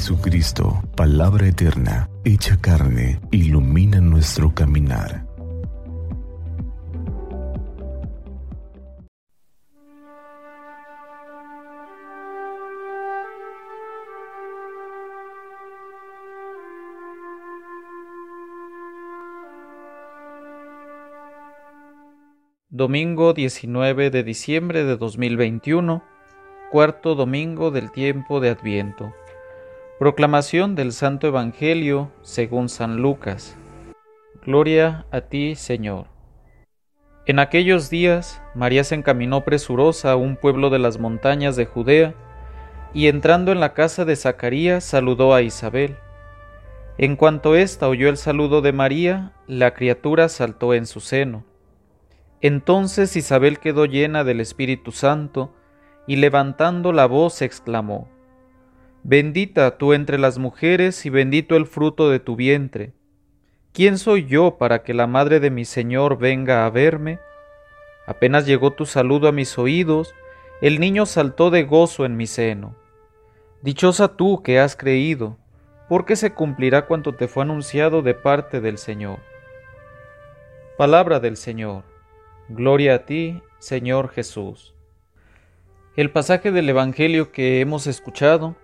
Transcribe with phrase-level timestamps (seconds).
[0.00, 5.26] Jesucristo, palabra eterna, hecha carne, ilumina nuestro caminar.
[22.70, 26.02] Domingo 19 de diciembre de 2021,
[26.70, 29.12] cuarto domingo del tiempo de Adviento.
[30.00, 33.54] Proclamación del Santo Evangelio según San Lucas.
[34.46, 36.06] Gloria a ti, Señor.
[37.26, 42.14] En aquellos días, María se encaminó presurosa a un pueblo de las montañas de Judea,
[42.94, 45.98] y entrando en la casa de Zacarías saludó a Isabel.
[46.96, 51.44] En cuanto ésta oyó el saludo de María, la criatura saltó en su seno.
[52.40, 55.54] Entonces Isabel quedó llena del Espíritu Santo,
[56.06, 58.08] y levantando la voz exclamó,
[59.02, 62.92] Bendita tú entre las mujeres y bendito el fruto de tu vientre.
[63.72, 67.18] ¿Quién soy yo para que la madre de mi Señor venga a verme?
[68.06, 70.14] Apenas llegó tu saludo a mis oídos,
[70.60, 72.74] el niño saltó de gozo en mi seno.
[73.62, 75.38] Dichosa tú que has creído,
[75.88, 79.20] porque se cumplirá cuanto te fue anunciado de parte del Señor.
[80.76, 81.84] Palabra del Señor.
[82.48, 84.74] Gloria a ti, Señor Jesús.
[85.96, 88.56] El pasaje del Evangelio que hemos escuchado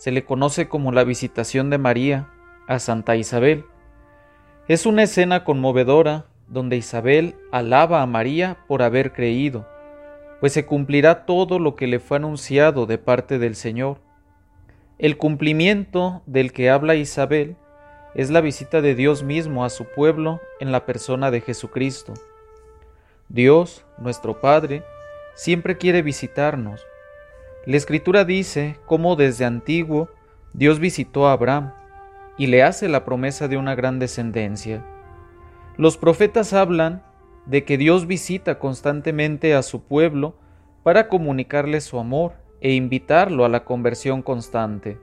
[0.00, 2.26] se le conoce como la visitación de María
[2.66, 3.66] a Santa Isabel.
[4.66, 9.68] Es una escena conmovedora donde Isabel alaba a María por haber creído,
[10.40, 13.98] pues se cumplirá todo lo que le fue anunciado de parte del Señor.
[14.96, 17.56] El cumplimiento del que habla Isabel
[18.14, 22.14] es la visita de Dios mismo a su pueblo en la persona de Jesucristo.
[23.28, 24.82] Dios, nuestro Padre,
[25.34, 26.86] siempre quiere visitarnos.
[27.66, 30.08] La Escritura dice cómo desde antiguo
[30.54, 31.74] Dios visitó a Abraham
[32.38, 34.82] y le hace la promesa de una gran descendencia.
[35.76, 37.02] Los profetas hablan
[37.44, 40.34] de que Dios visita constantemente a su pueblo
[40.82, 42.32] para comunicarle su amor
[42.62, 44.98] e invitarlo a la conversión constante.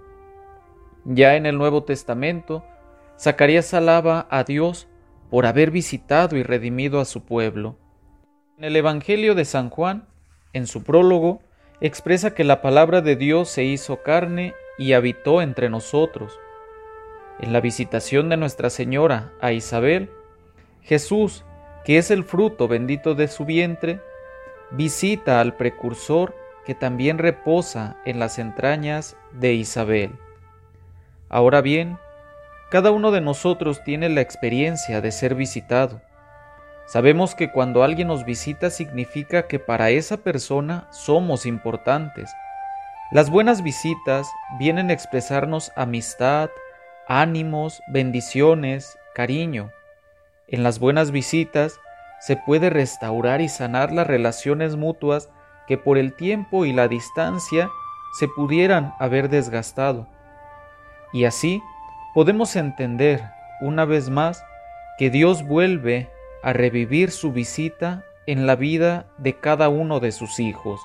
[1.05, 2.65] Ya en el Nuevo Testamento,
[3.19, 4.87] Zacarías alaba a Dios
[5.29, 7.77] por haber visitado y redimido a su pueblo.
[8.57, 10.07] En el Evangelio de San Juan,
[10.53, 11.41] en su prólogo,
[11.81, 16.39] expresa que la palabra de Dios se hizo carne y habitó entre nosotros.
[17.39, 20.09] En la visitación de Nuestra Señora a Isabel,
[20.81, 21.45] Jesús,
[21.85, 23.99] que es el fruto bendito de su vientre,
[24.71, 30.11] visita al precursor que también reposa en las entrañas de Isabel.
[31.29, 31.97] Ahora bien,
[32.69, 36.01] cada uno de nosotros tiene la experiencia de ser visitado.
[36.87, 42.33] Sabemos que cuando alguien nos visita significa que para esa persona somos importantes.
[43.11, 44.25] Las buenas visitas
[44.57, 46.49] vienen a expresarnos amistad,
[47.05, 49.69] ánimos, bendiciones, cariño.
[50.47, 51.77] En las buenas visitas
[52.21, 55.29] se puede restaurar y sanar las relaciones mutuas
[55.67, 57.69] que por el tiempo y la distancia
[58.17, 60.07] se pudieran haber desgastado.
[61.11, 61.61] Y así
[62.13, 63.23] podemos entender,
[63.59, 64.41] una vez más,
[64.97, 66.09] que Dios vuelve
[66.43, 70.81] a revivir su visita en la vida de cada uno de sus hijos.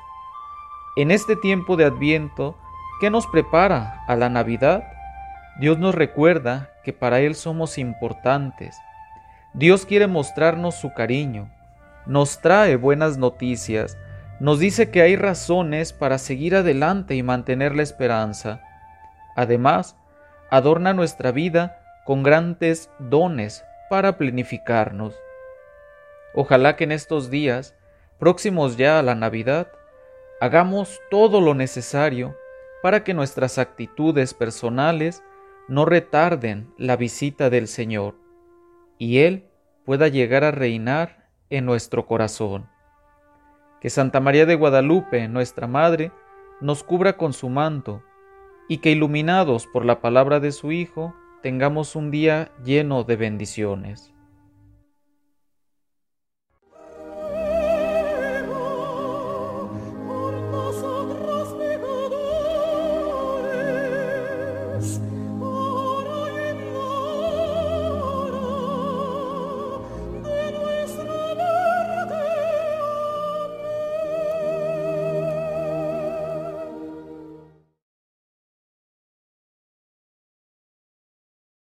[0.96, 2.56] En este tiempo de Adviento,
[3.00, 4.84] que nos prepara a la Navidad,
[5.58, 8.76] Dios nos recuerda que para Él somos importantes.
[9.54, 11.50] Dios quiere mostrarnos su cariño,
[12.06, 13.98] nos trae buenas noticias,
[14.40, 18.60] nos dice que hay razones para seguir adelante y mantener la esperanza.
[19.36, 19.96] Además,
[20.50, 25.14] adorna nuestra vida con grandes dones para planificarnos.
[26.34, 27.76] Ojalá que en estos días,
[28.18, 29.70] próximos ya a la Navidad,
[30.40, 32.36] hagamos todo lo necesario
[32.82, 35.22] para que nuestras actitudes personales
[35.68, 38.16] no retarden la visita del Señor
[38.98, 39.48] y Él
[39.84, 42.68] pueda llegar a reinar en nuestro corazón.
[43.80, 46.12] Que Santa María de Guadalupe, nuestra Madre,
[46.60, 48.02] nos cubra con su manto
[48.68, 54.11] y que iluminados por la palabra de su Hijo, tengamos un día lleno de bendiciones.